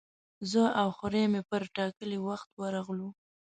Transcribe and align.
زه 0.51 0.63
او 0.81 0.87
خوریی 0.97 1.27
مې 1.31 1.41
پر 1.49 1.61
ټاکلي 1.75 2.19
وخت 2.27 2.49
ورغلو. 2.61 3.09